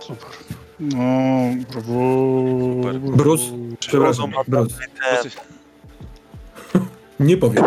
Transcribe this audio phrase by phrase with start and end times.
[0.00, 0.28] Super.
[0.80, 0.98] No,
[1.72, 1.96] brawo.
[3.80, 4.30] Przepraszam.
[7.20, 7.64] Nie powiem.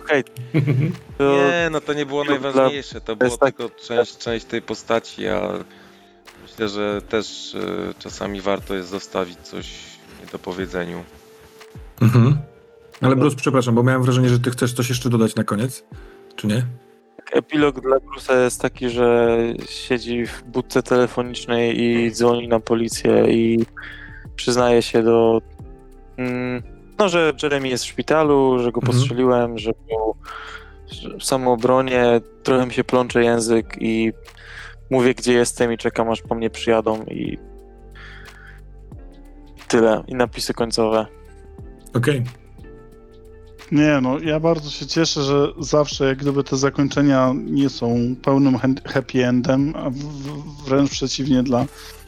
[0.00, 0.24] Okej.
[1.18, 5.26] To Nie, no to nie było najważniejsze, to było tak- tylko część, część tej postaci,
[5.26, 5.52] a
[6.42, 9.66] myślę, że też e, czasami warto jest zostawić coś
[10.20, 11.04] nie do powiedzeniu.
[12.02, 12.38] Mhm.
[13.00, 15.84] Ale Bruce, przepraszam, bo miałem wrażenie, że ty chcesz coś jeszcze dodać na koniec,
[16.36, 16.66] czy nie?
[17.32, 23.66] epilog dla Bruce'a jest taki, że siedzi w budce telefonicznej i dzwoni na policję i
[24.36, 25.40] przyznaje się do.
[26.16, 26.62] Mm,
[26.98, 28.96] no, że Jeremy jest w szpitalu, że go Mhm.
[28.98, 30.57] postrzeliłem, że był że
[31.20, 34.12] w samoobronie, trochę mi się plącze język i
[34.90, 37.38] mówię, gdzie jestem i czekam, aż po mnie przyjadą i
[39.68, 40.04] tyle.
[40.06, 41.06] I napisy końcowe.
[41.94, 42.24] Okej.
[43.72, 48.58] Nie, no ja bardzo się cieszę, że zawsze jak gdyby te zakończenia nie są pełnym
[48.84, 49.90] happy endem, a
[50.66, 51.66] wręcz przeciwnie dla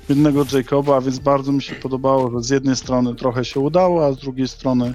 [0.08, 4.06] jednego Jacoba, a więc bardzo mi się podobało, że z jednej strony trochę się udało,
[4.06, 4.94] a z drugiej strony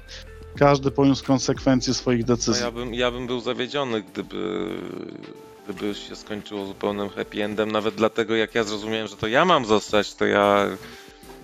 [0.60, 2.64] każdy poniósł konsekwencje swoich No decyzji.
[2.64, 4.68] ja bym, ja bym był zawiedziony, gdyby,
[5.68, 9.66] gdyby się skończyło zupełnym happy endem, nawet dlatego jak ja zrozumiałem, że to ja mam
[9.66, 10.66] zostać, to ja,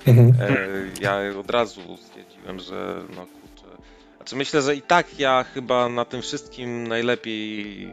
[0.07, 0.33] Mhm.
[0.41, 0.57] e,
[1.01, 3.77] ja od razu stwierdziłem, że no kurczę.
[4.17, 7.87] Znaczy myślę, że i tak ja chyba na tym wszystkim najlepiej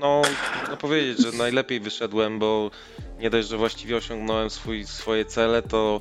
[0.00, 0.22] no,
[0.70, 2.70] no powiedzieć, że najlepiej wyszedłem, bo
[3.20, 6.00] nie dość, że właściwie osiągnąłem swój, swoje cele, to,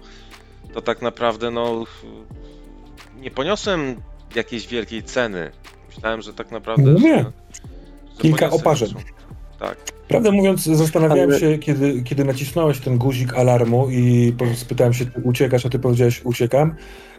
[0.73, 1.85] to tak naprawdę no
[3.19, 3.95] nie poniosłem
[4.35, 5.51] jakiejś wielkiej ceny.
[5.95, 6.91] Myślałem, że tak naprawdę.
[6.91, 7.17] No nie.
[7.17, 8.93] że, że Kilka oparzeń.
[9.59, 9.77] Tak.
[10.07, 15.21] Prawdę mówiąc, zastanawiałem Ale- się, kiedy, kiedy nacisnąłeś ten guzik alarmu i spytałem się, ty
[15.21, 16.75] uciekasz, a ty powiedziałeś, uciekam.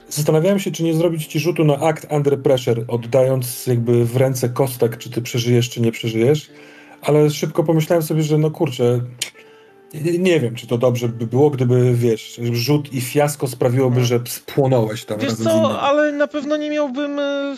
[0.09, 4.49] Zastanawiałem się, czy nie zrobić ci rzutu na akt under pressure, oddając jakby w ręce
[4.49, 6.50] kostek, czy ty przeżyjesz, czy nie przeżyjesz.
[7.03, 9.00] Ale szybko pomyślałem sobie, że no kurczę,
[9.94, 14.21] nie, nie wiem, czy to dobrze by było, gdyby, wiesz, rzut i fiasko sprawiłoby, że
[14.28, 17.54] spłonąłeś tam Wiesz co, ale na pewno nie miałbym e,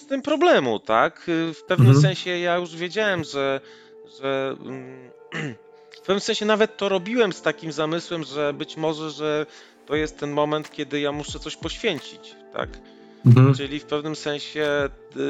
[0.00, 1.26] z tym problemu, tak?
[1.50, 2.02] E, W pewnym Mhm.
[2.02, 3.60] sensie ja już wiedziałem, że,
[4.20, 5.10] że mm,
[5.96, 9.46] w pewnym sensie nawet to robiłem z takim zamysłem, że być może, że
[9.86, 12.68] to jest ten moment, kiedy ja muszę coś poświęcić, tak?
[13.26, 13.54] Mhm.
[13.54, 15.20] Czyli w pewnym sensie y,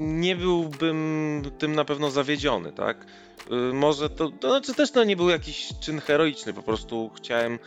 [0.00, 3.06] nie byłbym tym na pewno zawiedziony, tak?
[3.52, 7.58] Y, może to, to znaczy też to nie był jakiś czyn heroiczny, po prostu chciałem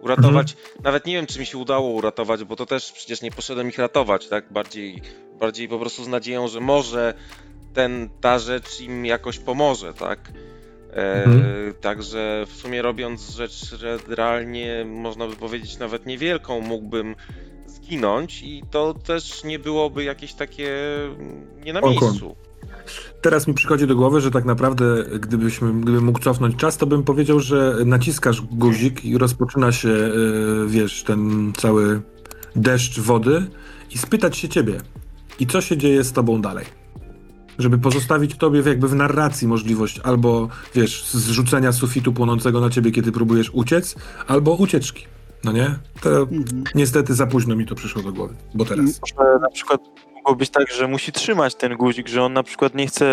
[0.00, 3.68] uratować, nawet nie wiem czy mi się udało uratować, bo to też przecież nie poszedłem
[3.68, 4.52] ich ratować, tak?
[4.52, 5.02] Bardziej,
[5.40, 7.14] bardziej po prostu z nadzieją, że może
[7.74, 10.18] ten, ta rzecz im jakoś pomoże, tak?
[10.92, 11.74] E, Mhm.
[11.80, 13.74] Także w sumie robiąc rzecz
[14.08, 17.16] realnie można by powiedzieć nawet niewielką mógłbym
[17.82, 20.70] zginąć i to też nie byłoby jakieś takie
[21.04, 21.90] mm, nie na Oko.
[21.90, 22.36] miejscu.
[23.20, 27.02] Teraz mi przychodzi do głowy, że tak naprawdę, gdybyśmy, gdybym mógł cofnąć czas, to bym
[27.02, 30.12] powiedział, że naciskasz guzik i rozpoczyna się, e,
[30.66, 32.02] wiesz, ten cały
[32.56, 33.46] deszcz wody
[33.90, 34.80] i spytać się ciebie.
[35.40, 36.66] I co się dzieje z tobą dalej?
[37.58, 43.12] Żeby pozostawić tobie jakby w narracji możliwość albo, wiesz, zrzucenia sufitu płonącego na ciebie, kiedy
[43.12, 43.94] próbujesz uciec,
[44.26, 45.06] albo ucieczki.
[45.44, 45.74] No nie?
[46.00, 46.64] To Mhm.
[46.74, 49.00] niestety za późno mi to przyszło do głowy, bo teraz.
[49.18, 49.80] Może na przykład
[50.14, 53.06] mogło być tak, że musi trzymać ten guzik, że on na przykład nie chce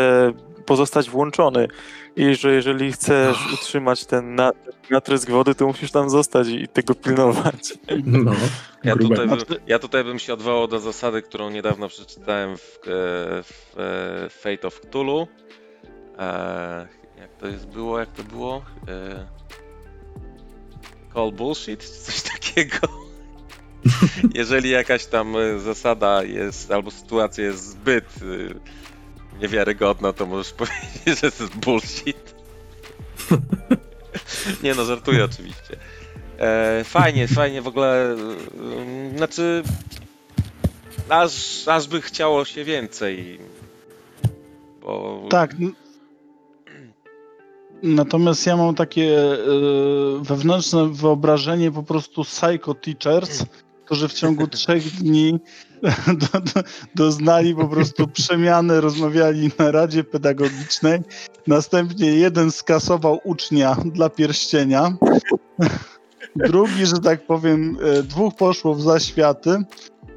[0.66, 1.68] pozostać włączony
[2.16, 4.52] i że jeżeli chcesz utrzymać ten na-
[4.90, 7.74] natrysk wody, to musisz tam zostać i tego pilnować.
[8.06, 8.32] No,
[8.84, 12.88] Ja tutaj, bym, ja tutaj bym się odwołał do zasady, którą niedawno przeczytałem w, e,
[13.44, 15.28] w e, Fate of Cthulhu.
[16.20, 16.88] E,
[17.20, 18.62] jak to jest było, jak to było?
[18.88, 19.26] E,
[21.14, 22.78] call bullshit, czy coś takiego.
[24.36, 31.22] Jeżeli jakaś tam e, zasada jest, albo sytuacja jest zbyt e, niewiarygodna, to możesz powiedzieć,
[31.22, 32.36] że to jest bullshit.
[34.64, 35.78] Nie no, żartuję oczywiście.
[36.40, 38.16] E, fajnie, fajnie w ogóle.
[39.14, 39.64] e, Znaczy.
[41.10, 43.40] Aż, aż by chciało się więcej.
[44.82, 45.24] Bo.
[45.30, 45.56] Tak.
[47.84, 49.38] Natomiast ja mam takie e,
[50.22, 53.46] wewnętrzne wyobrażenie po prostu psycho teachers,
[53.86, 55.40] którzy w ciągu trzech dni
[56.22, 56.64] do, do,
[56.96, 61.00] doznali po prostu przemiany, rozmawiali na Radzie Pedagogicznej.
[61.48, 64.94] Następnie jeden skasował ucznia dla pierścienia.
[66.36, 69.64] Drugi, że tak powiem, e, dwóch poszło w zaświaty.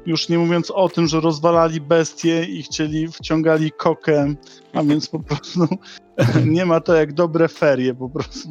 [0.05, 4.33] Już nie mówiąc o tym, że rozwalali bestie i chcieli, wciągali kokę,
[4.73, 5.67] a więc po prostu
[6.45, 8.49] nie ma to jak dobre ferie po prostu.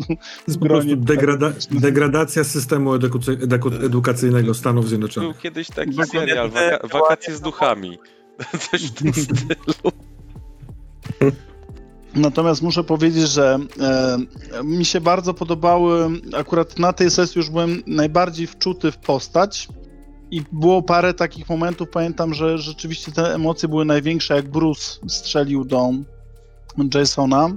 [0.49, 5.39] Jest po prostu degrada degradacja systemu edukacy- edu- edukacyjnego Stanów Był Zjednoczonych.
[5.39, 6.21] kiedyś taki Dokładnie.
[6.21, 7.99] serial, waka Wakacje z duchami.
[8.71, 9.93] Coś w tym stylu.
[12.15, 17.83] Natomiast muszę powiedzieć, że e, mi się bardzo podobały, akurat na tej sesji już byłem
[17.87, 19.69] najbardziej wczuty w postać
[20.33, 25.65] i było parę takich momentów, pamiętam, że rzeczywiście te emocje były największe, jak Bruce strzelił
[25.65, 25.91] do
[26.95, 27.49] Jasona.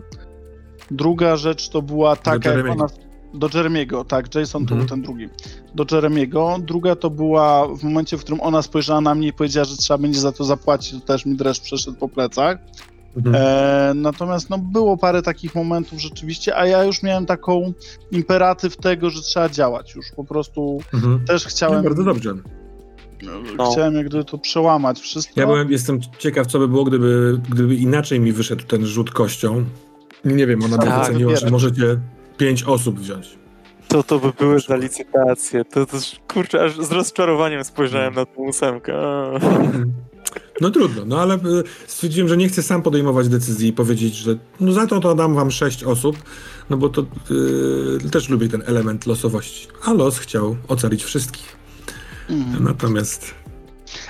[0.92, 2.74] Druga rzecz to była taka, jak Jeremiego.
[2.84, 2.88] ona...
[3.34, 4.80] Do Jeremiego, tak, Jason to Mhm.
[4.80, 5.30] był ten drugi.
[5.76, 6.56] Do Jeremiego.
[6.62, 9.98] Druga to była w momencie, w którym ona spojrzała na mnie i powiedziała, że trzeba
[9.98, 12.58] będzie za to zapłacić, to też mi dreszcz przeszedł po plecach.
[13.18, 13.36] Mhm.
[13.36, 17.74] E, natomiast no, było parę takich momentów rzeczywiście, a ja już miałem taką
[18.12, 20.06] imperatyw tego, że trzeba działać już.
[20.16, 21.26] Po prostu Mhm.
[21.26, 22.34] też No, chciałem, bardzo dobrze.
[23.58, 23.72] No.
[23.72, 25.34] chciałem jak gdyby to przełamać wszystko.
[25.40, 29.66] Ja byłem, jestem ciekaw, co by było, gdyby, gdyby inaczej mi wyszedł ten rzut kością.
[30.26, 32.00] Nie wiem, ona by Tak, oceniła, że możecie
[32.38, 33.38] pięć osób wziąć.
[33.88, 35.66] To to by były za licytację.
[35.66, 35.98] To, to
[36.34, 38.94] kurczę, aż z rozczarowaniem spojrzałem na tą ósemkę.
[38.98, 39.40] A.
[40.62, 41.40] No trudno, no ale y,
[41.88, 45.36] stwierdziłem, że nie chcę sam podejmować decyzji i powiedzieć, że no za to to dam
[45.36, 46.18] wam sześć osób,
[46.70, 47.02] no bo to
[48.02, 49.68] y, też lubię ten element losowości.
[49.84, 51.65] A los chciał ocalić wszystkich.
[52.30, 52.64] Mhm.
[52.64, 53.34] Natomiast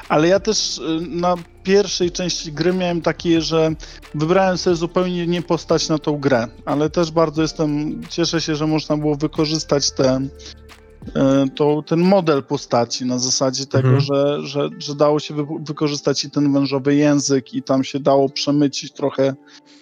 [0.09, 3.75] Ale ja też y, na pierwszej części gry miałem takie, że
[4.15, 8.67] wybrałem sobie zupełnie nie postać na tą grę, ale też bardzo jestem, cieszę się, że
[8.67, 11.12] można było wykorzystać te, y,
[11.56, 14.01] to, ten model postaci na zasadzie tego, Mhm.
[14.01, 18.29] że, że, że dało się wy, wykorzystać i ten wężowy język i tam się dało
[18.29, 19.35] przemycić trochę,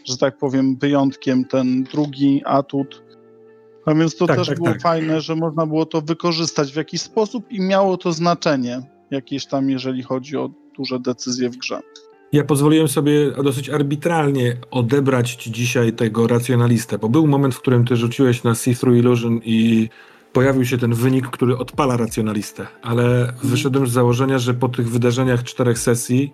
[0.05, 3.02] że tak powiem, wyjątkiem ten drugi atut.
[3.85, 4.81] A więc to Tak, też tak, było tak.
[4.81, 8.81] fajne, że można było to wykorzystać w jakiś sposób i miało to znaczenie
[9.11, 11.79] jakieś tam, jeżeli chodzi o duże decyzje w grze.
[12.33, 17.85] ja pozwoliłem sobie dosyć arbitralnie odebrać ci dzisiaj tego racjonalistę, bo był moment, w którym
[17.85, 19.89] ty rzuciłeś na See-Through Illusion i
[20.33, 25.43] pojawił się ten wynik, który odpala racjonalistę, ale wyszedłem z założenia, że po tych wydarzeniach
[25.43, 26.33] czterech sesji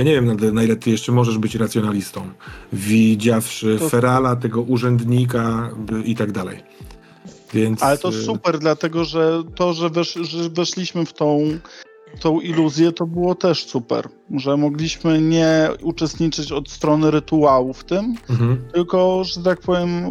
[0.00, 2.20] ja nie wiem, na, na ile ty jeszcze możesz być racjonalistą,
[2.72, 5.70] widziawszy To- Ferala, tego urzędnika
[6.04, 6.58] i tak dalej.
[7.54, 11.40] Więc, Ale to y, super, dlatego że to, że, wesz, że weszliśmy w tą,
[12.20, 14.08] tą iluzję, to było też super.
[14.36, 18.62] Że mogliśmy nie uczestniczyć od strony rytuału w tym, Mhm.
[18.74, 20.10] tylko, że tak powiem,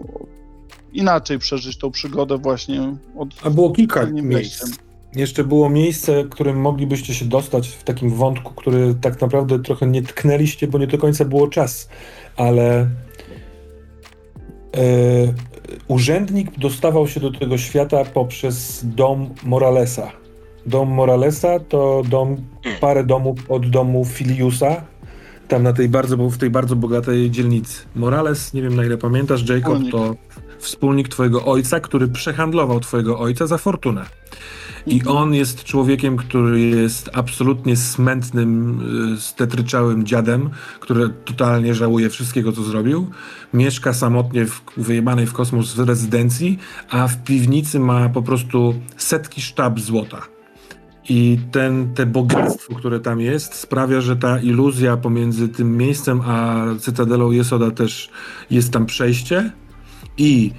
[0.93, 4.33] inaczej przeżyć tą przygodę właśnie od A było kilka miejsc.
[4.33, 4.88] wejściem.
[5.15, 10.01] Jeszcze było miejsce, którym moglibyście się dostać w takim wątku, który tak naprawdę trochę nie
[10.01, 11.89] tknęliście, bo nie do końca było czas,
[12.37, 12.87] ale e,
[15.87, 20.11] urzędnik dostawał się do tego świata poprzez dom Moralesa.
[20.65, 22.37] Dom Moralesa to dom,
[22.81, 24.85] parę domów od domu Filiusa,
[25.49, 27.81] tam na tej bardzo, w tej bardzo bogatej dzielnicy.
[27.95, 29.91] Morales, nie wiem na ile pamiętasz, Jacob, Wspólnik.
[29.91, 30.15] to
[30.59, 34.05] wspólnik twojego ojca, który przehandlował twojego ojca za fortunę.
[34.87, 35.17] I Mhm.
[35.17, 38.79] on jest człowiekiem, który jest absolutnie smętnym,
[39.15, 40.49] y, stetryczałym dziadem,
[40.79, 43.07] który totalnie żałuje wszystkiego, co zrobił.
[43.53, 46.59] Mieszka samotnie w wyjebanej w kosmos rezydencji,
[46.89, 50.21] a w piwnicy ma po prostu setki sztab złota.
[51.09, 56.65] I ten, te bogactwo, które tam jest, sprawia, że ta iluzja pomiędzy tym miejscem a
[56.79, 58.09] Cytadelą Jesoda też
[58.51, 59.51] jest tam przejście.
[60.17, 60.51] I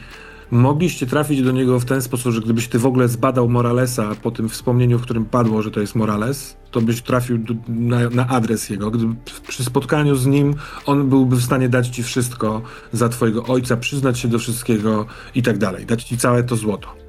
[0.51, 4.31] mogliście trafić do niego w ten sposób, że gdybyś ty w ogóle zbadał Moralesa po
[4.31, 8.29] tym wspomnieniu, w którym padło, że to jest Morales, to byś trafił do, na, na
[8.29, 8.91] adres jego.
[8.91, 9.15] Gdyby
[9.49, 10.55] przy spotkaniu z nim
[10.87, 15.43] on byłby w stanie dać ci wszystko za twojego ojca, przyznać się do wszystkiego i
[15.43, 17.00] tak dalej, dać ci całe to złoto.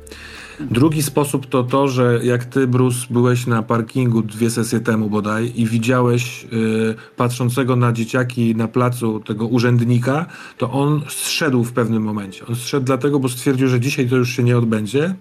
[0.70, 5.51] Drugi sposób to to, że jak ty, Bruce, byłeś na parkingu dwie sesje temu bodaj
[5.56, 10.25] i widziałeś y, patrzącego na dzieciaki na placu tego urzędnika,
[10.58, 12.46] to on zszedł w pewnym momencie.
[12.46, 15.15] On zszedł dlatego, bo stwierdził, że dzisiaj to już się nie odbędzie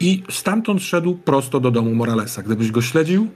[0.00, 2.42] i stamtąd szedł prosto do domu Moralesa.
[2.42, 3.28] Gdybyś go śledził,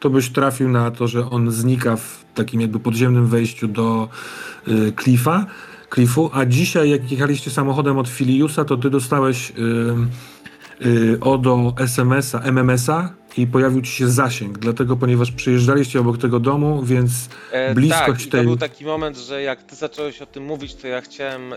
[0.00, 4.08] to byś trafił na to, że on znika w takim jakby podziemnym wejściu do
[4.68, 5.46] y, Cliffa,
[6.32, 9.54] a dzisiaj jak jechaliście samochodem od Filiusa, to ty dostałeś y,
[11.20, 17.10] ODO SMS-a, MMS-a i pojawił ci się zasięg, dlatego ponieważ przyjeżdżaliście obok tego domu, więc
[17.52, 20.44] E, Bliskość tak, i to tej- był taki moment, że jak ty zacząłeś o tym
[20.44, 21.56] mówić, to ja chciałem e,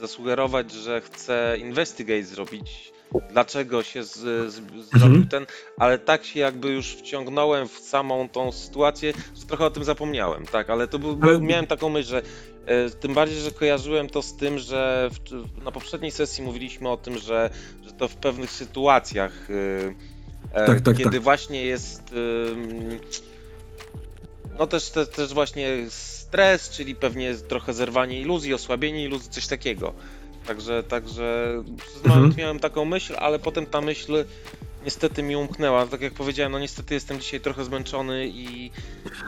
[0.00, 2.92] zasugerować, że chcę investigate zrobić,
[3.30, 5.28] dlaczego się z, z, zrobił Mhm.
[5.28, 5.46] ten,
[5.78, 10.46] ale tak się jakby już wciągnąłem w samą tą sytuację, że trochę o tym zapomniałem,
[10.46, 12.22] tak, ale to był, Ale- miałem taką myśl, że
[12.66, 16.96] e, tym bardziej, że kojarzyłem to z tym, że w, na poprzedniej sesji mówiliśmy o
[16.96, 17.50] tym, że,
[17.84, 20.14] że to w pewnych sytuacjach e,
[20.52, 21.22] E, Tak, tak, kiedy tak.
[21.22, 23.00] właśnie jest ym,
[24.58, 29.94] no też, też, też właśnie stres, czyli pewnie trochę zerwanie iluzji, osłabienie iluzji, coś takiego.
[30.46, 32.14] Także, także przez Mhm.
[32.14, 34.24] moment miałem taką myśl, ale potem ta myśl
[34.84, 35.86] niestety mi umknęła.
[35.86, 38.70] Tak jak powiedziałem, no niestety jestem dzisiaj trochę zmęczony i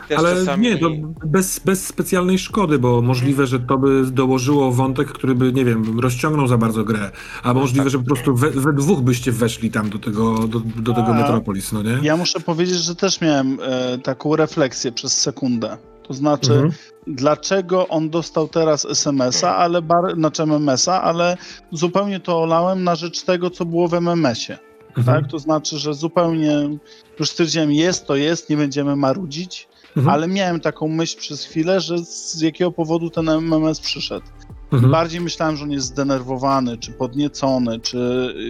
[0.08, 0.62] też Ale czasami...
[0.68, 0.90] nie, to
[1.24, 6.00] bez, bez specjalnej szkody, bo możliwe, że to by dołożyło wątek, który by, nie wiem,
[6.00, 7.10] rozciągnął za bardzo grę.
[7.42, 10.92] A możliwe, że po prostu we, we dwóch byście weszli tam do tego, do, do
[10.92, 11.12] tego A.
[11.14, 11.98] Metropolis, no nie?
[12.02, 15.76] Ja muszę powiedzieć, że też miałem e, taką refleksję przez sekundę.
[16.08, 16.72] To znaczy, Mhm.
[17.06, 21.36] dlaczego on dostał teraz SMS-a, ale bar, znaczy MMS-a, ale
[21.72, 24.58] zupełnie to olałem na rzecz tego, co było w MMS-ie.
[24.96, 25.04] Mhm.
[25.22, 25.30] Tak?
[25.30, 26.78] To znaczy, że zupełnie
[27.20, 30.14] już stwierdziłem, jest to jest, nie będziemy marudzić, Mhm.
[30.14, 34.26] ale miałem taką myśl przez chwilę, że z jakiego powodu ten MMS przyszedł.
[34.72, 34.92] Mhm.
[34.92, 37.98] Bardziej myślałem, że on jest zdenerwowany, czy podniecony, czy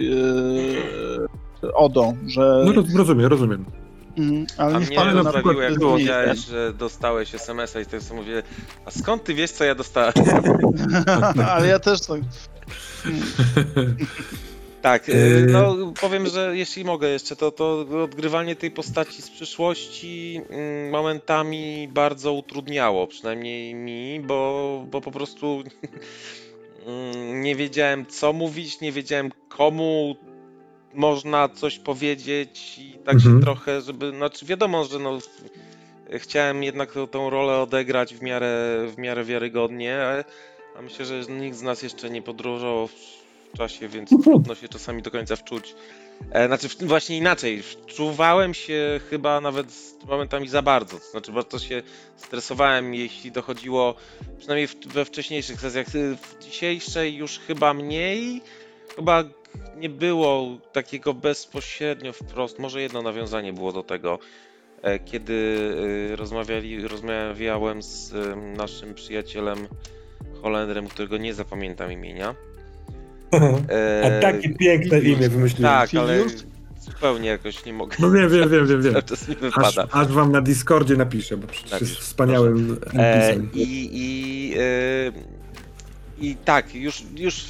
[0.01, 2.63] yy, Odo, że...
[2.65, 3.65] No roz, rozumiem, rozumiem.
[4.17, 7.85] Mm, ale A nie mnie wpadłem na przykład rozbawiło, jak powiedziałeś, że dostałeś SMS-a i
[7.85, 8.43] to sobie mówię,
[8.85, 10.13] a skąd ty wiesz, co ja dostałem?
[11.53, 12.21] ale ja też tak...
[14.81, 15.15] Tak, Yy.
[15.15, 20.89] y, no powiem, że jeśli mogę jeszcze, to, to odgrywanie tej postaci z przyszłości mm,
[20.89, 25.63] momentami bardzo utrudniało, przynajmniej mi, bo, bo po prostu
[26.85, 30.15] mm, nie wiedziałem co mówić, nie wiedziałem komu
[30.97, 33.35] można coś powiedzieć i tak Mhm.
[33.35, 35.17] się trochę, żeby, znaczy wiadomo, że no
[36.17, 39.99] chciałem jednak tą, rolę odegrać w miarę, w miarę wiarygodnie,
[40.77, 45.01] a, myślę, że nikt z nas jeszcze nie podróżował w czasie, więc trudno się czasami
[45.01, 45.75] do końca wczuć.
[46.31, 47.63] E, znaczy, właśnie inaczej.
[47.63, 50.99] Wczuwałem się chyba nawet z- momentami za bardzo.
[50.99, 51.81] To znaczy, bardzo się
[52.15, 53.95] stresowałem, jeśli dochodziło,
[54.37, 55.87] przynajmniej we wcześniejszych sesjach.
[55.89, 58.41] W dzisiejszej już chyba mniej.
[58.95, 59.23] Chyba
[59.77, 62.59] nie było takiego bezpośrednio wprost.
[62.59, 64.19] Może jedno nawiązanie było do tego,
[64.81, 69.57] e, kiedy y, rozmawiali, rozmawiałem z y, naszym przyjacielem
[70.41, 72.35] Holendrem, którego nie zapamiętam imienia.
[73.69, 75.71] E, A takie piękne imię wymyśliłem.
[75.73, 76.23] tak, ale
[76.81, 77.95] zupełnie jakoś nie mogę.
[77.99, 78.95] No wiem, wiem, wiem, wiem, wiem.
[79.11, 79.87] Aż, wypada.
[79.91, 83.35] aż wam na Discordzie napiszę, bo przecież Napisz, jest wspaniałym E.
[83.53, 85.11] I, i, e,
[86.19, 87.45] I tak, już, już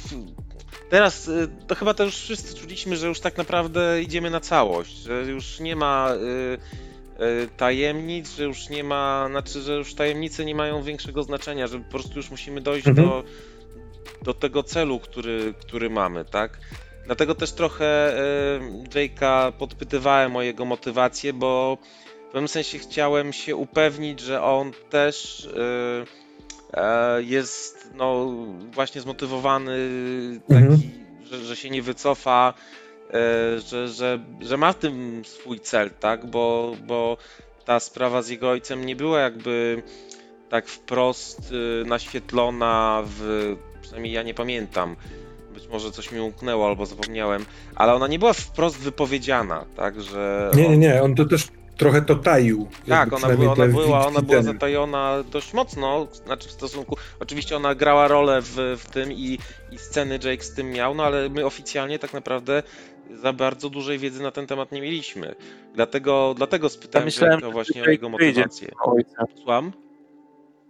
[0.90, 4.96] teraz e, to chyba to już wszyscy czuliśmy, że już tak naprawdę idziemy na całość,
[4.96, 10.44] że już nie ma e, e, tajemnic, że już nie ma, znaczy, że już tajemnice
[10.44, 13.08] nie mają większego znaczenia, że po prostu już musimy dojść Mhm.
[13.08, 13.24] do,
[14.22, 16.58] do tego celu, który, który mamy, tak?
[17.06, 18.20] Dlatego też trochę
[18.94, 21.78] Jake'a podpytywałem o jego motywację, bo
[22.28, 25.48] w pewnym sensie chciałem się upewnić, że on też
[26.74, 28.26] e, jest no,
[28.72, 29.76] właśnie zmotywowany
[30.48, 30.80] taki, Mhm.
[31.30, 32.54] że, że się nie wycofa,
[33.10, 36.26] e, że, że, że ma w tym swój cel, tak?
[36.26, 37.16] Bo, bo
[37.64, 39.82] ta sprawa z jego ojcem nie była jakby
[40.48, 43.56] tak wprost y, naświetlona w.
[43.82, 44.96] Przynajmniej ja nie pamiętam.
[45.54, 50.50] Być może coś mi umknęło albo zapomniałem, ale ona nie była wprost wypowiedziana, tak, że.
[50.54, 52.68] Nie, on- nie, nie, on to też trochę to taił.
[52.88, 57.74] tak, ona była, ona, była, ona była zatajona dość mocno, znaczy w stosunku, oczywiście ona
[57.74, 59.38] grała rolę w, w tym i,
[59.72, 62.62] i sceny Jake z tym miał, no ale my oficjalnie tak naprawdę
[63.10, 65.34] za bardzo dużej wiedzy na ten temat nie mieliśmy.
[65.74, 68.68] Dlatego, dlatego spytałem myślałem, Jake'a właśnie o jego motywację.
[68.84, 69.24] Ojca.
[69.36, 69.72] Słucham?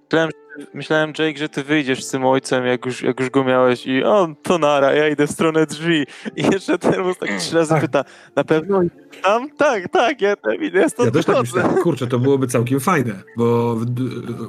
[0.04, 3.44] Myślałem, że, myślałem, Jake, że ty wyjdziesz z tym ojcem, jak już, jak już go
[3.44, 6.06] miałeś i on, to nara, ja idę w stronę drzwi.
[6.36, 7.80] I jeszcze ten tak trzy razy Tak.
[7.80, 8.04] pyta,
[8.36, 8.80] na pewno
[9.22, 9.50] tam?
[9.50, 11.56] Tak, tak, ja tam idę, ja Ja stąd też tak wychodzę.
[11.56, 13.76] myślałem, kurczę, to byłoby całkiem fajne, bo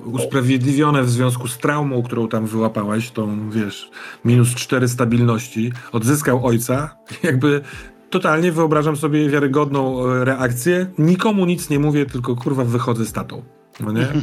[0.05, 3.91] usprawiedliwione w związku z traumą, którą tam wyłapałeś, tą, wiesz,
[4.25, 7.61] minus 4 stabilności, odzyskał ojca, jakby
[8.09, 13.41] totalnie wyobrażam sobie wiarygodną e, reakcję, nikomu nic nie mówię, tylko kurwa wychodzę z tatą,
[13.79, 14.07] no nie?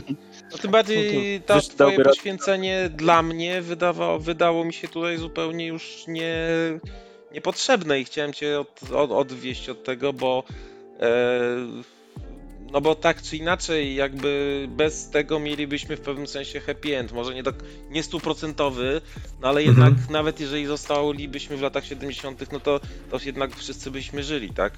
[0.53, 2.11] No tym bardziej to to wiesz, twoje dałby radę.
[2.11, 6.37] poświęcenie dla mnie wydawało, wydało mi się tutaj zupełnie już nie,
[7.33, 10.45] niepotrzebne i chciałem cię od, od, odwieść od tego, bo
[11.01, 11.09] e,
[12.73, 17.35] no bo tak czy inaczej jakby bez tego mielibyśmy w pewnym sensie happy end, może
[17.35, 17.55] nie tak
[17.91, 19.01] nie stuprocentowy,
[19.41, 20.13] no ale jednak Mhm.
[20.13, 24.73] nawet jeżeli zostalibyśmy w latach 70., no to, to jednak wszyscy byśmy żyli, tak?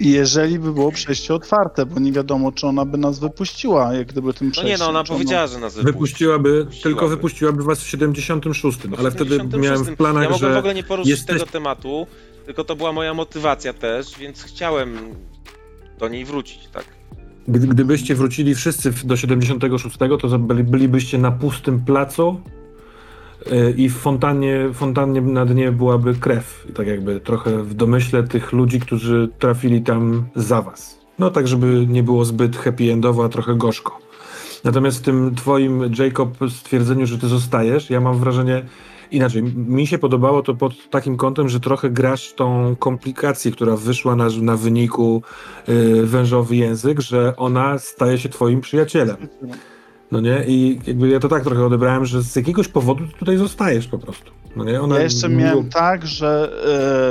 [0.00, 4.34] Jeżeli by było przejście otwarte, bo nie wiadomo, czy ona by nas wypuściła, jak gdyby
[4.34, 4.72] tym No przejściem.
[4.72, 5.92] nie, no ona powiedziała, że nas wypuści.
[5.92, 6.82] Wypuściłaby, Wypuściłaby.
[6.82, 9.62] tylko wypuściłaby was w 76, ale wtedy 76.
[9.70, 12.06] miałem w planach, Ja mogłem w że ogóle nie poruszyć jesteś- tego tematu,
[12.46, 14.98] tylko to była moja motywacja też, więc chciałem
[15.98, 16.84] do niej wrócić, tak.
[17.48, 22.40] gdy, gdybyście wrócili wszyscy do 76, to byli, bylibyście na pustym placu
[23.76, 26.66] i w fontannie, fontannie na dnie byłaby krew.
[26.74, 30.98] Tak jakby trochę w domyśle tych ludzi, którzy trafili tam za was.
[31.18, 33.98] No tak, żeby nie było zbyt happy endowo, a trochę gorzko.
[34.64, 38.64] Natomiast w tym twoim, Jacob, stwierdzeniu, że ty zostajesz, ja mam wrażenie
[39.10, 39.42] inaczej.
[39.42, 44.28] Mi się podobało to pod takim kątem, że trochę grasz tą komplikację, która wyszła na,
[44.42, 45.22] na wyniku
[45.68, 49.16] y, wężowy język, że ona staje się twoim przyjacielem.
[50.12, 50.44] No nie?
[50.46, 54.30] I jakby ja to tak trochę odebrałem, że z jakiegoś powodu tutaj zostajesz po prostu.
[54.56, 54.80] No nie?
[54.80, 56.50] Ona Ja jeszcze miałem tak, że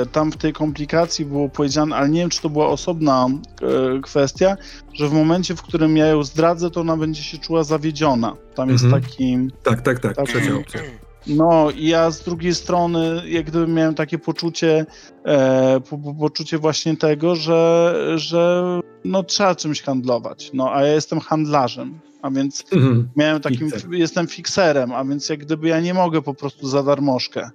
[0.02, 4.00] e, tam w tej komplikacji było powiedziane, ale nie wiem, czy to była osobna e,
[4.00, 4.56] kwestia,
[4.94, 8.36] że w momencie, w którym ja ją zdradzę, to ona będzie się czuła zawiedziona.
[8.54, 9.02] Tam jest Mhm.
[9.02, 9.38] taki...
[9.62, 10.16] Tak, tak, tak.
[10.16, 10.26] Tak.
[10.26, 10.80] Trzecia opcja.
[11.26, 14.86] No i ja z drugiej strony, jak gdyby miałem takie poczucie,
[15.24, 18.64] e, po, po, poczucie właśnie tego, że, że
[19.04, 20.50] no trzeba czymś handlować.
[20.54, 23.08] No a ja jestem handlarzem, a więc Mhm.
[23.16, 23.92] miałem takim, Fixer.
[23.92, 27.50] jestem fikserem, a więc jak gdyby ja nie mogę po prostu za darmożkę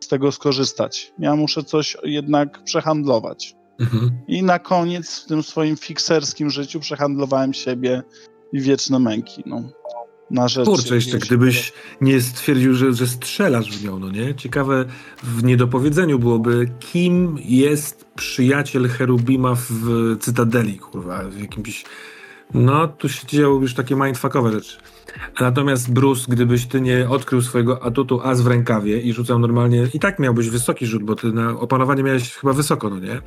[0.00, 1.12] z tego skorzystać.
[1.18, 3.54] Ja muszę coś jednak przehandlować.
[3.80, 4.10] Mhm.
[4.28, 8.02] I na koniec w tym swoim fikserskim życiu przehandlowałem siebie
[8.52, 9.42] i wieczne męki.
[9.46, 9.62] No,
[10.30, 14.34] na rzecz Kurczę, jeszcze gdybyś nie stwierdził, że, że strzelasz w nią, no nie?
[14.34, 14.84] Ciekawe
[15.22, 21.84] w niedopowiedzeniu byłoby, kim jest przyjaciel Cherubima w Cytadeli, kurwa, w jakimś...
[22.54, 24.76] No, tu się działy już takie mindfuckowe rzeczy.
[25.40, 29.98] Natomiast Bruce, gdybyś ty nie odkrył swojego atutu as w rękawie i rzucał normalnie, i
[29.98, 33.20] tak miałbyś wysoki rzut, bo ty na opanowanie miałeś chyba wysoko, no nie?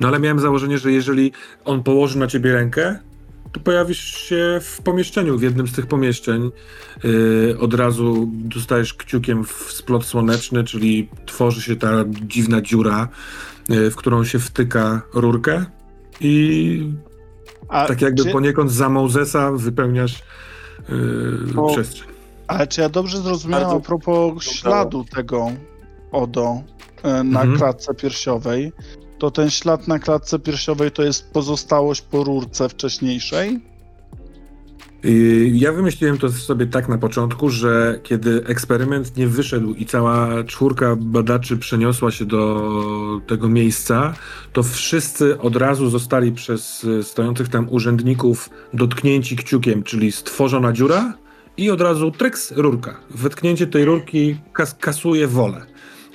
[0.00, 1.32] No ale miałem założenie, że jeżeli
[1.64, 2.98] on położy na ciebie rękę,
[3.52, 6.50] to pojawisz się w pomieszczeniu, w jednym z tych pomieszczeń.
[7.04, 13.08] Yy, od razu dostajesz kciukiem w splot słoneczny, czyli tworzy się ta dziwna dziura,
[13.68, 15.64] yy, w którą się wtyka rurkę
[16.20, 16.92] i
[17.72, 20.22] A tak jakby czy, poniekąd za Mozesa wypełniasz
[20.88, 21.72] yy, O.
[21.72, 22.08] przestrzeń.
[22.46, 25.50] Ale czy ja dobrze zrozumiałem Bardzo a propos śladu tego
[26.12, 26.62] Odo
[27.02, 27.56] e, na Mhm.
[27.58, 28.72] klatce piersiowej,
[29.18, 33.60] to ten ślad na klatce piersiowej to jest pozostałość po rurce wcześniejszej?
[35.04, 40.44] Yy, Ja wymyśliłem to sobie tak na początku, że kiedy eksperyment nie wyszedł i cała
[40.44, 42.70] czwórka badaczy przeniosła się do
[43.26, 44.14] tego miejsca,
[44.52, 51.14] to wszyscy od razu zostali przez y, stojących tam urzędników dotknięci kciukiem, czyli stworzona dziura
[51.56, 52.96] i od razu tryks rurka.
[53.10, 55.66] Wetknięcie tej rurki kas kasuje wolę.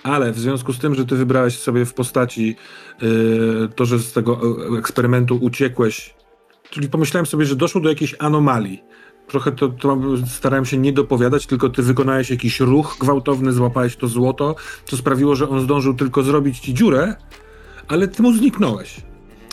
[0.04, 2.56] Ale w związku z tym, że ty wybrałeś sobie w postaci
[3.02, 4.42] yy, to, że z tego
[4.74, 6.16] e, eksperymentu uciekłeś
[6.70, 8.84] Czyli pomyślałem sobie, że doszło do jakiejś anomalii.
[9.28, 14.08] Trochę to, to starałem się nie dopowiadać, tylko ty wykonałeś jakiś ruch gwałtowny, złapałeś to
[14.08, 17.16] złoto, co sprawiło, że on zdążył tylko zrobić ci dziurę,
[17.88, 19.02] ale ty mu zniknąłeś.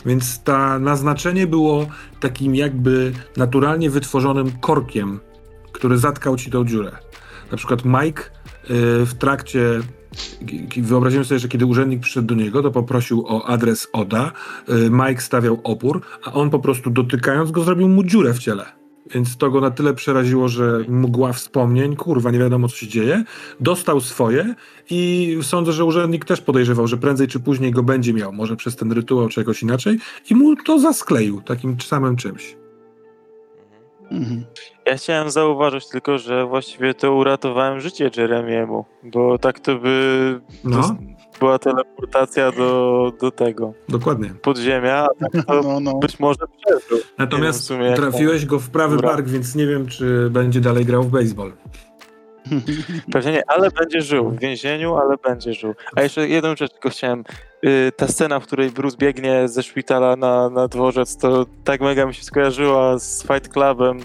[0.05, 1.87] Więc ta naznaczenie było
[2.19, 5.19] takim jakby naturalnie wytworzonym korkiem,
[5.71, 6.91] który zatkał ci tą dziurę.
[7.51, 8.29] Na przykład Mike y,
[9.05, 9.79] w trakcie
[10.77, 14.31] Wyobraziłem sobie, że kiedy urzędnik przyszedł do niego, to poprosił o adres Oda.
[14.69, 18.65] y, Mike stawiał opór, a on po prostu dotykając go zrobił mu dziurę w ciele.
[19.11, 23.23] Więc to go na tyle przeraziło, że mgła wspomnień, kurwa, nie wiadomo co się dzieje.
[23.59, 24.55] Dostał swoje
[24.89, 28.75] i sądzę, że urzędnik też podejrzewał, że prędzej czy później go będzie miał, może przez
[28.75, 29.99] ten rytuał czy jakoś inaczej,
[30.29, 32.55] i mu to zaskleił takim samym czymś.
[34.11, 34.45] Mhm.
[34.85, 40.81] Ja chciałem zauważyć tylko, że właściwie to uratowałem życie Jeremiemu, bo tak to by No,
[40.81, 40.95] to
[41.39, 44.29] była teleportacja do, do tego dokładnie.
[44.41, 45.93] podziemia, a tak to No, no.
[45.95, 46.97] być może przeżył.
[47.17, 49.09] Natomiast sumie trafiłeś go w prawy Dobra.
[49.13, 51.51] bark, więc nie wiem, czy będzie dalej grał w baseball.
[53.11, 55.73] Pewnie nie, ale będzie żył w więzieniu, ale będzie żył.
[55.95, 57.23] A jeszcze jedną rzecz tylko chciałem.
[57.65, 62.05] Y, ta scena, w której Bruce biegnie ze szpitala na, na dworzec, to tak mega
[62.05, 63.99] mi się skojarzyła z Fight Clubem,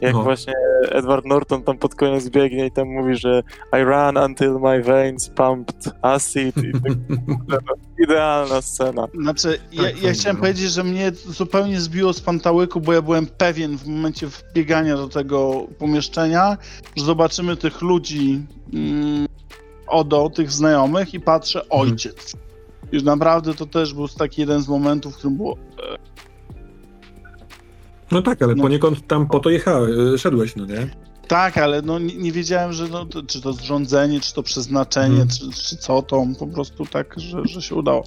[0.00, 0.22] jak No.
[0.22, 0.52] właśnie
[0.90, 5.28] Edward Norton tam pod koniec biegnie i tam mówi, że I ran until my veins
[5.28, 6.56] pumped acid.
[6.56, 6.92] I tak,
[8.04, 9.06] idealna scena.
[9.22, 10.40] Znaczy, ja, Tak, ja fajnie, chciałem no.
[10.42, 15.08] powiedzieć, że mnie zupełnie zbiło z pantałyku, bo ja byłem pewien w momencie wbiegania do
[15.08, 16.56] tego pomieszczenia,
[16.96, 18.40] że zobaczymy tych ludzi
[18.74, 19.26] mm,
[19.86, 21.80] Odo, tych znajomych i patrzę, Mhm.
[21.80, 22.36] ojciec.
[22.92, 25.56] I naprawdę to też był taki jeden z momentów, w którym było
[28.12, 28.62] No tak, ale No.
[28.62, 30.90] poniekąd tam po to jechałeś, szedłeś, no nie?
[31.28, 35.20] tak, ale no nie, nie wiedziałem, że no, to, czy to zrządzenie, czy to przeznaczenie,
[35.22, 35.28] Mhm.
[35.28, 38.04] czy, czy co to, po prostu tak, że, że się udało.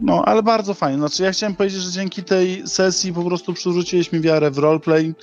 [0.00, 0.98] No, ale bardzo fajnie.
[0.98, 5.14] Znaczy, ja chciałem powiedzieć, że dzięki tej sesji po prostu przywróciłeś mi wiarę w roleplay.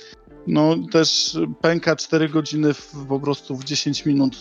[0.46, 4.36] No, też pęka 4 godziny w, po prostu w 10 minut.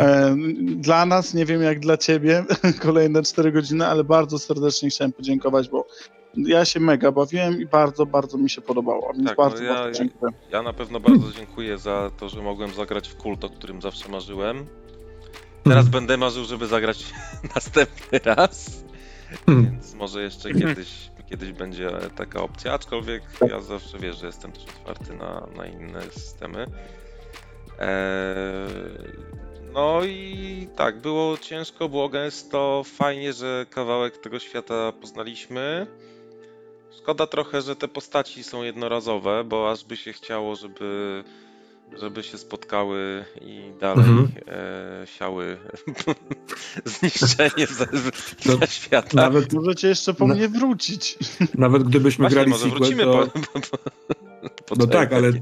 [0.00, 0.36] E,
[0.76, 2.44] Dla nas, nie wiem jak dla ciebie,
[2.82, 5.86] kolejne 4 godziny, ale bardzo serdecznie chciałem podziękować, bo
[6.36, 9.74] ja się mega bawiłem i bardzo, bardzo mi się podobało, więc Tak, no bardzo, ja-
[9.74, 10.32] bardzo dziękuję.
[10.52, 14.08] Ja na pewno bardzo dziękuję za to, że mogłem zagrać w kult, o którym zawsze
[14.08, 14.66] marzyłem.
[15.64, 15.90] Teraz Mhm.
[15.90, 17.04] będę marzył, żeby zagrać
[17.54, 18.84] następny raz.
[19.46, 19.64] Hmm.
[19.70, 24.64] Więc może jeszcze kiedyś, kiedyś będzie taka opcja, aczkolwiek ja zawsze wiesz, że jestem też
[24.64, 26.66] otwarty na, na inne systemy.
[27.78, 27.86] Eee,
[29.76, 35.86] no i tak, było ciężko, było gęsto, fajnie, że kawałek tego świata poznaliśmy.
[36.98, 41.24] Szkoda trochę, że te postaci są jednorazowe, bo aż by się chciało, żeby,
[42.00, 44.28] żeby się spotkały i dalej Mhm.
[44.48, 45.56] e, siały
[46.84, 47.86] zniszczenie ze,
[48.46, 49.08] No, ze świata.
[49.14, 51.18] Nawet, Możecie jeszcze po Na- mnie wrócić.
[51.54, 53.78] nawet gdybyśmy Właśnie, grali może sequel, wrócimy to po, po,
[54.66, 55.32] po, No tak, ale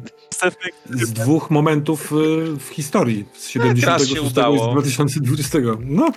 [0.91, 2.17] z dwóch momentów y,
[2.59, 3.25] w historii.
[3.35, 4.73] Z Tak, raz 76 się i z udało.
[4.73, 5.59] 2020.
[5.81, 6.11] No,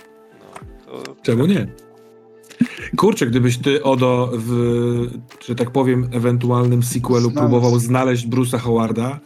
[0.86, 1.66] No, to, czemu nie?
[2.96, 4.50] Kurczę, gdybyś ty, Odo, w,
[5.46, 7.38] że tak powiem, ewentualnym sequelu Znalazł.
[7.38, 9.20] próbował znaleźć Bruce'a Howarda,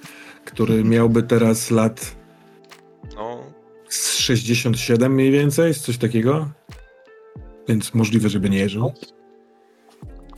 [0.44, 2.16] który miałby teraz lat
[3.16, 3.42] No,
[3.88, 6.48] z 67 mniej więcej, coś takiego.
[7.68, 8.92] Więc możliwe, żeby nie żył.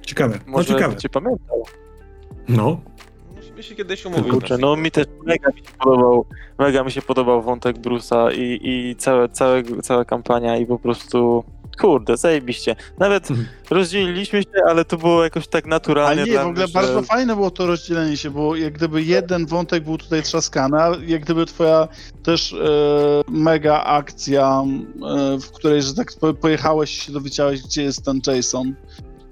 [0.03, 0.97] Ciekawe, no może ciekawe.
[0.97, 1.63] cię pamiętał.
[2.49, 2.81] No,
[3.57, 4.31] musimy się kiedyś umówić.
[4.31, 6.27] Kurczę, no mi też mega mi się podobał,
[6.59, 11.45] mega mi się podobał wątek Bruce'a i, i całe, całe, cała kampania i po prostu
[11.81, 12.77] kurde, zajebiście.
[12.99, 13.49] Nawet Mhm.
[13.71, 17.07] rozdzieliliśmy się, ale to było jakoś tak naturalnie Ale nie, w ogóle mnie, bardzo że...
[17.07, 21.23] fajne było to rozdzielenie się, bo jak gdyby jeden wątek był tutaj trzaskany, a jak
[21.23, 21.89] gdyby twoja
[22.23, 22.57] też e,
[23.29, 28.21] mega akcja, e, w której, że tak po, pojechałeś i się dowiedziałeś, gdzie jest ten
[28.27, 28.75] Jason,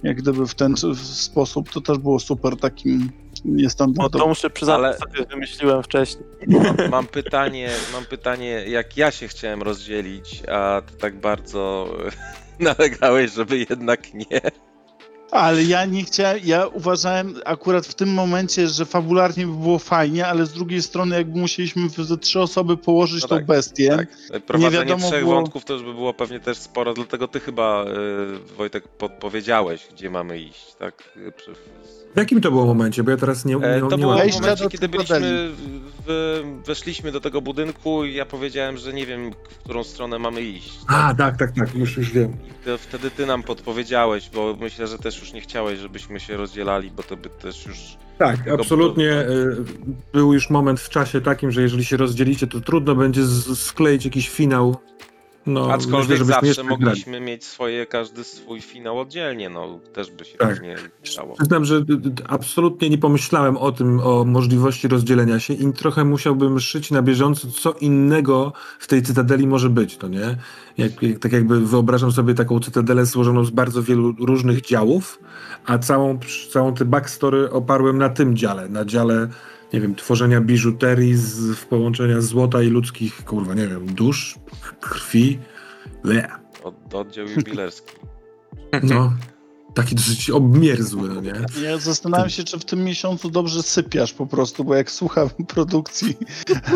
[0.02, 3.10] jak gdyby w ten w sposób, to też było super takim
[3.96, 6.24] No to muszę przyznać, Ale- że sobie wymyśliłem wcześniej.
[6.46, 11.88] Mam, mam pytanie, mam pytanie, jak ja się chciałem rozdzielić, a ty tak bardzo
[12.60, 14.40] nalegałeś, żeby jednak nie.
[15.30, 20.26] Ale ja nie chciałem, ja uważałem akurat w tym momencie, że fabularnie by było fajnie,
[20.26, 23.96] ale z drugiej strony jakby musieliśmy ze trzy osoby położyć No tą tak, bestię,
[24.32, 27.40] Tak, prowadzenie wiadomo trzech było- wątków to już by było pewnie też sporo, dlatego ty
[27.40, 31.02] chyba, y, Wojtek, podpowiedziałeś, gdzie mamy iść, tak?
[32.14, 33.02] W jakim to było momencie?
[33.02, 35.50] Bo ja teraz nie, nie, E, nie To było w Wejścia momencie, do kiedy byliśmy,
[36.06, 40.42] w, weszliśmy do tego budynku i ja powiedziałem, że nie wiem, w którą stronę mamy
[40.42, 40.78] iść.
[40.88, 42.32] A, tak, tak, tak, już, już wiem.
[42.50, 46.36] I to wtedy ty nam podpowiedziałeś, bo myślę, że też już nie chciałeś, żebyśmy się
[46.36, 47.78] rozdzielali, bo to by też już...
[48.18, 49.10] Tak, Tylko absolutnie.
[49.10, 49.56] y,
[50.12, 54.04] Był już moment w czasie takim, że jeżeli się rozdzielicie, to trudno będzie z- skleić
[54.04, 54.76] jakiś finał.
[55.46, 56.68] No, Aczkolwiek myślę, zawsze grali.
[56.68, 60.48] mogliśmy mieć swoje, każdy swój finał oddzielnie, no też by się Tak.
[60.48, 60.76] pewnie
[61.16, 61.34] dało.
[61.36, 61.84] Przyznam, że
[62.28, 67.48] absolutnie nie pomyślałem o tym, o możliwości rozdzielenia się i trochę musiałbym szyć na bieżąco,
[67.50, 70.36] co innego w tej cytadeli może być, to nie?
[70.78, 75.18] Jak, jak, tak jakby wyobrażam sobie taką cytadelę złożoną z bardzo wielu różnych działów,
[75.66, 76.18] a całą,
[76.52, 79.28] całą tę backstory oparłem na tym dziale, na dziale,
[79.72, 84.38] nie wiem, tworzenia biżuterii z w połączenia złota i ludzkich, kurwa, nie wiem, dusz,
[84.80, 85.38] krwi,
[86.02, 86.38] Bleh.
[86.64, 87.92] Od, oddział jubilerski.
[88.82, 89.12] no,
[89.74, 91.32] taki dosyć obmierzły, no nie?
[91.62, 96.16] Ja zastanawiam się, czy w tym miesiącu dobrze sypiasz po prostu, bo jak słucham produkcji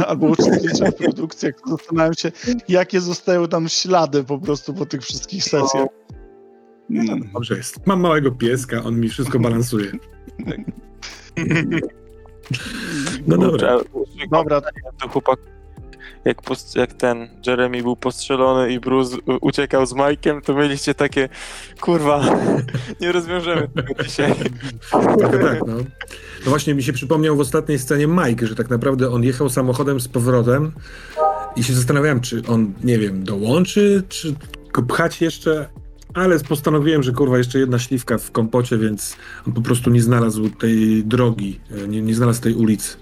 [0.06, 2.32] albo uczestniczę w produkcjach, to zastanawiam się,
[2.68, 5.86] jakie zostają tam ślady po prostu po tych wszystkich sesjach.
[6.90, 7.30] Mm.
[7.32, 7.86] Dobrze jest.
[7.86, 9.92] Mam małego pieska, on mi wszystko balansuje.
[13.26, 13.78] No dobra.
[14.30, 14.60] Dobra,
[15.02, 15.42] do chłopaku.
[16.24, 21.28] Jak, post- jak ten Jeremy był postrzelony i Bruce uciekał z Mike'em, to mieliście takie,
[21.80, 22.24] kurwa,
[23.00, 24.34] nie rozwiążemy tego dzisiaj.
[25.18, 25.74] Trochę tak, no.
[26.44, 30.00] No właśnie mi się przypomniał w ostatniej scenie Mike, że tak naprawdę on jechał samochodem
[30.00, 30.72] z powrotem
[31.56, 34.34] i się zastanawiałem, czy on, nie wiem, dołączy, czy
[34.72, 35.68] go pchać jeszcze,
[36.16, 40.50] ale postanowiłem, że kurwa jeszcze jedna śliwka w kompocie, więc on po prostu nie znalazł
[40.50, 42.96] tej drogi, nie, nie znalazł tej ulicy.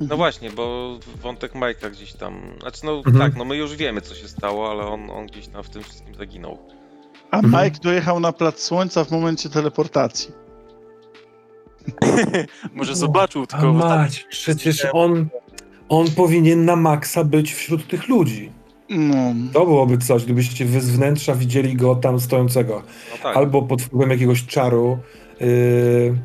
[0.00, 2.40] No właśnie, bo wątek Majka gdzieś tam.
[2.60, 3.18] Znaczy, no Mhm.
[3.18, 5.82] tak, no my już wiemy, co się stało, ale on, on gdzieś tam w tym
[5.82, 6.58] wszystkim zaginął.
[7.30, 7.64] a Mhm.
[7.64, 10.32] Mike dojechał na plac słońca w momencie teleportacji.
[12.74, 13.72] Może zobaczył tylko...
[13.72, 15.28] mać, przecież on,
[15.88, 18.52] on powinien na maksa być wśród tych ludzi.
[18.90, 19.14] No,
[19.52, 22.82] To byłoby coś, gdybyście wy z wnętrza widzieli go tam stojącego.
[23.10, 23.36] No tak.
[23.36, 24.98] albo pod wpływem jakiegoś czaru.
[25.40, 26.18] Yy,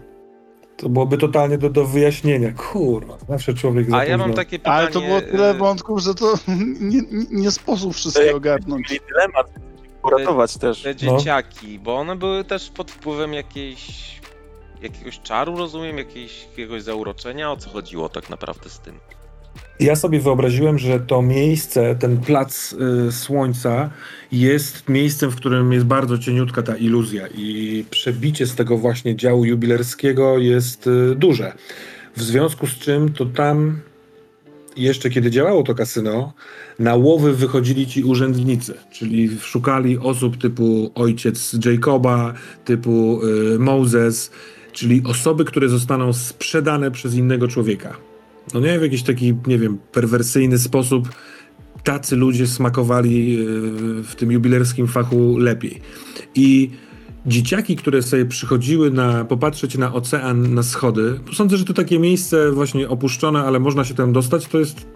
[0.78, 2.52] to byłoby totalnie do, do wyjaśnienia.
[2.52, 4.76] Kurwa, zawsze człowiek A ja mam takie pytanie.
[4.78, 6.34] ale to było tyle e, wątków, że to
[6.82, 8.90] nie, nie, nie sposób wszystkiego ogarnąć.
[8.90, 9.48] Mieli dylemat,
[10.04, 10.82] uratować też.
[10.82, 11.18] Te No.
[11.18, 14.16] dzieciaki, bo one były też pod wpływem jakiejś,
[14.82, 17.52] jakiegoś czaru, rozumiem, jakiejś, jakiegoś zauroczenia.
[17.52, 19.00] O co chodziło tak naprawdę z tym?
[19.80, 22.76] Ja sobie wyobraziłem, że to miejsce, ten plac
[23.08, 23.90] y, słońca
[24.32, 29.46] jest miejscem, w którym jest bardzo cieniutka ta iluzja i przebicie z tego właśnie działu
[29.46, 31.54] jubilerskiego jest y, duże.
[32.16, 33.80] W związku z czym to tam
[34.78, 36.34] jeszcze kiedy działało to kasyno,
[36.80, 42.34] na łowy wychodzili ci urzędnicy, czyli szukali osób typu ojciec Jacoba,
[42.66, 43.22] typu
[43.56, 44.32] y, Moses,
[44.72, 47.98] czyli osoby, które zostaną sprzedane przez innego człowieka.
[48.54, 51.10] No nie, w jakiś taki, nie wiem, perwersyjny sposób
[51.84, 55.82] tacy ludzie smakowali y, w tym jubilerskim fachu lepiej.
[56.36, 56.70] I
[57.26, 62.52] dzieciaki, które sobie przychodziły na, popatrzeć na ocean, na schody, sądzę, że to takie miejsce
[62.52, 64.88] właśnie opuszczone, ale można się tam dostać, to jest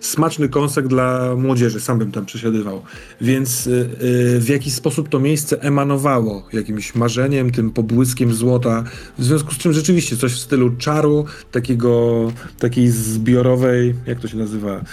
[0.00, 2.82] smaczny kąsek dla młodzieży, sam bym tam przesiadywał.
[3.20, 8.84] Więc y, y, w jakiś sposób to miejsce emanowało jakimś marzeniem, tym pobłyskiem złota,
[9.18, 14.36] w związku z czym rzeczywiście coś w stylu czaru, takiego, takiej zbiorowej, jak to się
[14.36, 14.84] nazywa,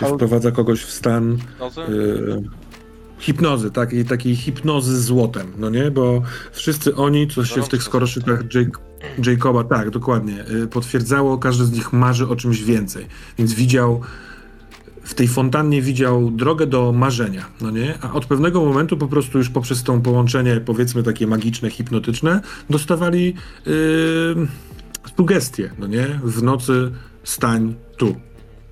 [0.00, 2.42] się wprowadza kogoś w stan No to, y,
[3.18, 5.90] hipnozy, takiej, takiej hipnozy złotem, no nie?
[5.90, 8.78] Bo wszyscy oni, co się w tych skoroszykach Jake,
[9.26, 13.06] Jacoba, tak, dokładnie, y, potwierdzało, każdy z nich marzy o czymś więcej.
[13.38, 14.00] Więc widział,
[15.02, 17.98] w tej fontannie widział drogę do marzenia, no nie?
[18.00, 22.40] A od pewnego momentu po prostu już poprzez to połączenie, powiedzmy takie magiczne, hipnotyczne,
[22.70, 23.34] dostawali
[23.66, 23.72] yy,
[25.16, 26.20] sugestie, no nie?
[26.24, 26.90] W nocy
[27.24, 28.16] stań tu.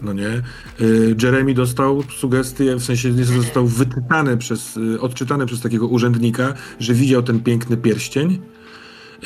[0.03, 0.42] No nie?
[0.81, 6.95] Y, Jeremy dostał sugestię, w sensie został wyczytany przez, y, odczytany przez takiego urzędnika, że
[6.95, 8.40] widział ten piękny pierścień.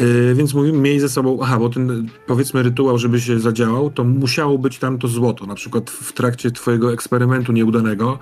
[0.01, 4.05] Y, Więc mówi, miej ze sobą, aha, bo ten powiedzmy rytuał, żeby się zadziałał, to
[4.05, 5.47] musiało być tam to złoto.
[5.47, 8.19] Na przykład w trakcie twojego eksperymentu nieudanego,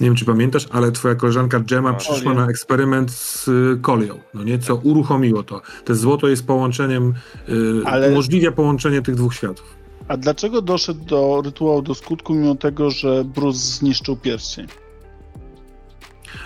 [0.00, 1.98] nie wiem czy pamiętasz, ale twoja koleżanka Gemma Tak.
[2.00, 4.58] przyszła na eksperyment z y, kolią, no nie?
[4.58, 5.60] Co uruchomiło to.
[5.84, 7.14] To złoto jest połączeniem,
[7.48, 7.52] y,
[7.84, 9.74] Ale- umożliwia połączenie tych dwóch światów.
[10.08, 14.66] A dlaczego doszedł do rytuału do skutku, mimo tego, że Bruce zniszczył pierścień?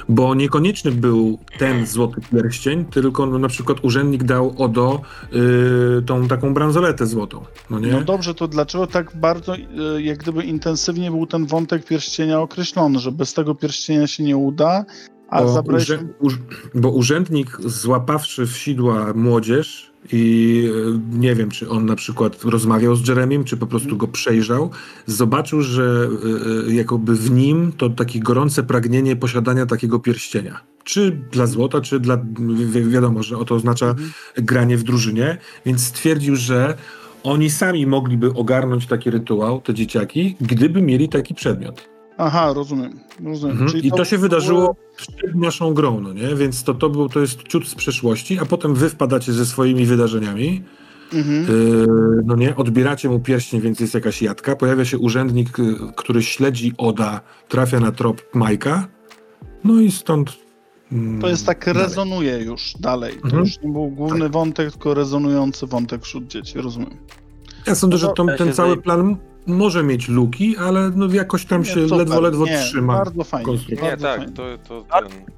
[0.08, 5.00] Bo niekonieczny był ten złoty pierścień, tylko no, na przykład urzędnik dał Odo
[5.98, 7.92] y, tą taką bransoletę złotą, no nie?
[7.92, 12.98] No dobrze, to dlaczego tak bardzo, y, jak gdyby intensywnie był ten wątek pierścienia określony,
[12.98, 14.84] że bez tego pierścienia się nie uda,
[15.28, 15.96] a bo, zabraliśmy...
[15.96, 16.38] urze- uż-
[16.74, 20.64] bo urzędnik złapawszy w sidła młodzież i
[21.14, 24.70] y, nie wiem, czy on na przykład rozmawiał z Jeremim, czy po prostu go przejrzał,
[25.06, 26.08] zobaczył, że
[26.66, 30.60] y, y, jakoby w nim to takie gorące pragnienie posiadania takiego pierścienia.
[30.84, 32.16] Czy dla złota, czy dla,
[32.54, 33.94] wi- wiadomo, że to oznacza
[34.36, 36.74] granie w drużynie, więc stwierdził, że
[37.22, 41.88] oni sami mogliby ogarnąć taki rytuał, te dzieciaki, gdyby mieli taki przedmiot.
[42.18, 42.92] Aha, rozumiem.
[43.24, 43.52] rozumiem.
[43.52, 43.70] Mhm.
[43.70, 46.34] Czyli I to się wydarzyło przed naszą grą, no nie?
[46.34, 49.86] Więc to, to, był, to jest ciut z przeszłości, a potem wy wpadacie ze swoimi
[49.86, 50.62] wydarzeniami,
[51.14, 51.42] Mhm.
[51.46, 51.86] yy,
[52.24, 52.56] no nie?
[52.56, 57.80] Odbieracie mu pierścień, więc jest jakaś jadka, pojawia się urzędnik, y, który śledzi Oda, trafia
[57.80, 58.88] na trop Majka,
[59.64, 60.32] no i stąd...
[60.92, 61.82] mm, To jest tak, dalej.
[61.82, 63.12] rezonuje już dalej.
[63.16, 63.44] To Mhm.
[63.44, 66.96] już nie był główny wątek, tylko rezonujący wątek wśród dzieci, rozumiem.
[67.66, 69.16] Ja sądzę, No że to- to, ten cały plan
[69.48, 72.96] może mieć luki, ale no jakoś tam Nie, się super, ledwo, ledwo nie, trzyma.
[72.96, 73.52] Bardzo fajnie.
[73.68, 74.32] nie, bardzo tak, fajnie.
[74.32, 75.28] to, to, ten, to...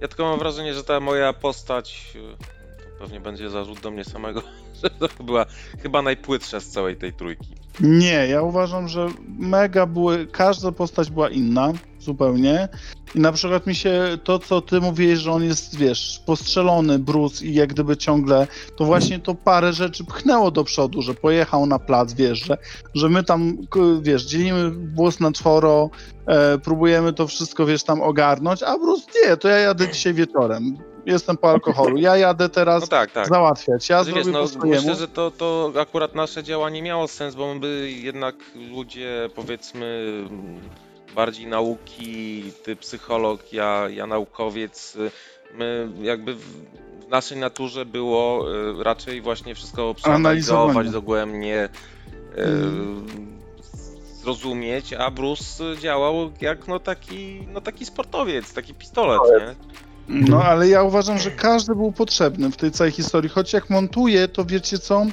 [0.00, 2.36] Ja tylko mam wrażenie, że ta moja postać, y,
[2.82, 4.42] to pewnie będzie zarzut do mnie samego,
[4.82, 5.46] że to była
[5.82, 7.48] chyba najpłytsza z całej tej trójki.
[7.80, 12.68] Nie, ja uważam, że mega były, każda postać była inna, zupełnie.
[13.14, 17.44] I na przykład mi się to, co ty mówiłeś, że on jest, wiesz, postrzelony, Bruce
[17.46, 21.78] i jak gdyby ciągle, to właśnie to parę rzeczy pchnęło do przodu, że pojechał na
[21.78, 22.56] plac, wiesz, że,
[22.94, 23.56] że my tam,
[24.02, 25.90] wiesz, dzielimy włos na czworo,
[26.26, 30.76] e, próbujemy to wszystko, wiesz, tam ogarnąć, a Bruce, nie, to ja jadę dzisiaj wieczorem,
[31.06, 33.28] jestem po alkoholu, ja jadę teraz No tak, tak.
[33.28, 34.80] załatwiać, ja Znaczy, wiesz, zrobię no, po swojemu.
[34.80, 38.34] myślę, że to, to akurat nasze działanie miało sens, bo by jednak
[38.70, 40.12] ludzie, powiedzmy,
[41.14, 45.10] bardziej nauki, ty psycholog, ja, ja naukowiec, y,
[45.54, 46.44] my jakby w
[47.10, 48.46] w naszej naturze było
[48.80, 51.68] y, raczej właśnie wszystko przeanalizować dogłębnie,
[52.38, 53.06] y, Mm.
[54.22, 59.54] zrozumieć, a Bruce działał jak no taki, no taki sportowiec, taki pistolet, nie?
[60.10, 63.30] No, ale ja uważam, że każdy był potrzebny w tej całej historii.
[63.30, 65.06] Choć jak montuję, to wiecie co?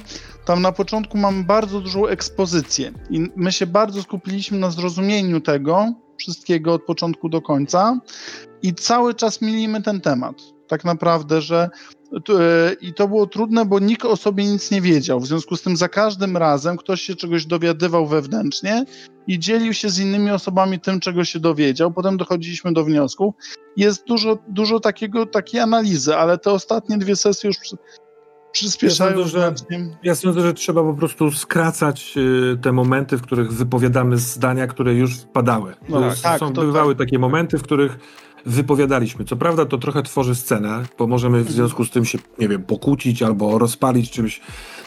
[0.44, 5.92] Tam na początku mamy bardzo dużą ekspozycję i my się bardzo skupiliśmy na zrozumieniu tego
[6.18, 8.00] wszystkiego od początku do końca
[8.62, 10.36] i cały czas mielimy ten temat.
[10.68, 11.70] Tak naprawdę, że
[12.38, 15.20] e, i to było trudne, bo nikt o sobie nic nie wiedział.
[15.20, 18.84] W związku z tym za każdym razem ktoś się czegoś dowiadywał wewnętrznie
[19.28, 21.92] i dzielił się z innymi osobami tym, czego się dowiedział.
[21.92, 23.34] Potem dochodziliśmy do wniosków
[23.76, 27.76] jest dużo, dużo takiego, takiej analizy, ale te ostatnie dwie sesje już przy,
[28.52, 29.96] przyspieszają Ja sądzę, że-.
[30.02, 34.94] Ja sądzę, że trzeba po prostu skracać y, te momenty, w których wypowiadamy zdania, które
[34.94, 35.74] już wpadały.
[35.88, 37.98] No tak, tak, są, bywały takie momenty, w których
[38.46, 39.24] wypowiadaliśmy.
[39.24, 42.62] Co prawda to trochę tworzy scenę, bo możemy w związku z tym się, nie wiem,
[42.62, 44.40] pokłócić albo rozpalić czymś.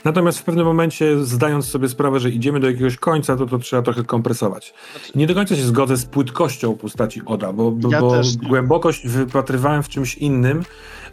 [0.06, 3.82] Natomiast w pewnym momencie, zdając sobie sprawę, że idziemy do jakiegoś końca, to to trzeba
[3.82, 4.74] trochę kompresować.
[5.16, 9.84] Nie do końca się zgodzę z płytkością postaci Oda, bo, bo, Ja bo głębokość wypatrywałem
[9.84, 10.64] w czymś innym,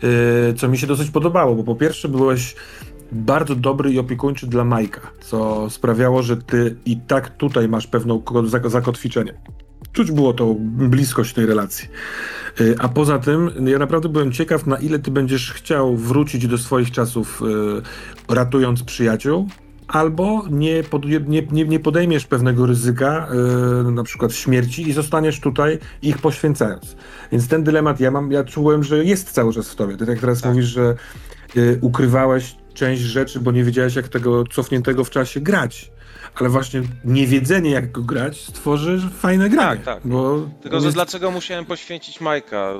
[0.03, 0.09] yy,
[0.57, 2.55] co mi się dosyć podobało, bo po pierwsze byłeś
[3.13, 8.21] bardzo dobry i opiekuńczy dla Majka, co sprawiało, że ty i tak tutaj masz pewną
[8.23, 9.35] ko- zak- zakotwiczenie.
[9.99, 11.89] Czuć było to bliskość tej relacji.
[12.61, 16.59] Yy, A poza tym, ja naprawdę byłem ciekaw, na ile ty będziesz chciał wrócić do
[16.59, 17.43] swoich czasów,
[18.29, 19.49] yy, ratując przyjaciół,
[19.89, 23.29] albo nie, pod, nie, nie, nie podejmiesz pewnego ryzyka,
[23.85, 26.97] yy, na przykład śmierci, i zostaniesz tutaj, ich poświęcając.
[27.33, 29.97] Więc ten dylemat ja mam, ja czułem, że jest cały czas w tobie.
[29.97, 30.53] Ty tak teraz Tak.
[30.53, 30.95] mówisz, że
[31.57, 35.91] y, ukrywałeś część rzeczy, bo nie wiedziałeś, jak tego cofniętego w czasie grać.
[36.41, 39.81] Ale właśnie niewiedzenie, jak go grać, stworzy fajne granie.
[39.85, 40.01] tak.
[40.07, 42.75] Bo Tylko, że jest- dlaczego musiałem poświęcić Majka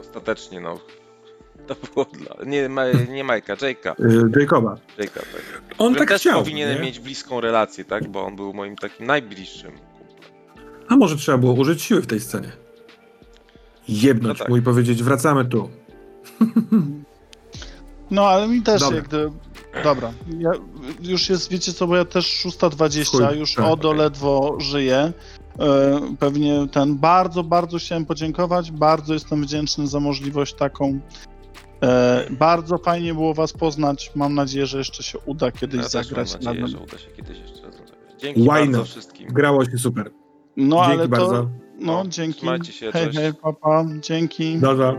[0.00, 0.78] ostatecznie, no.
[1.66, 2.44] To było dla...
[2.46, 3.94] Nie, Ma- nie Majka, Jake'a.
[4.36, 4.76] y, Jacoba.
[4.98, 5.42] Jake'a, tak.
[5.78, 6.38] On Który tak też chciał.
[6.38, 6.82] powinienem nie?
[6.82, 8.08] mieć bliską relację, tak?
[8.08, 9.72] Bo on był moim takim najbliższym.
[10.88, 12.52] A może trzeba było użyć siły w tej scenie?
[13.88, 14.48] Jebnąć No tak.
[14.48, 15.70] mu i powiedzieć, wracamy tu.
[18.10, 18.96] No, ale mi też Dobra.
[18.96, 19.30] jak gdy...
[19.84, 20.50] Dobra, ja,
[21.02, 23.98] już jest, wiecie co, bo ja też 6.20, Chuj, już tak, Odo okej.
[24.00, 25.12] ledwo żyje.
[25.58, 31.00] E, Pewnie ten, bardzo, bardzo chciałem podziękować, bardzo jestem wdzięczny za możliwość taką.
[31.82, 35.94] E, Bardzo fajnie było was poznać, mam nadzieję, że jeszcze się uda kiedyś Ja też
[35.94, 37.94] mam zagrać nadzieję, na że uda się kiedyś jeszcze raz zagrać.
[38.18, 38.88] Dzięki Why bardzo not?
[38.88, 39.28] wszystkim.
[39.28, 40.10] Grało się super.
[40.56, 41.32] No Dzięki ale to, bardzo.
[41.32, 41.48] no
[41.80, 43.18] No, dzięki, trzymajcie się, hej, cześć.
[43.18, 44.58] hej, papa, dzięki.
[44.58, 44.94] Do, do.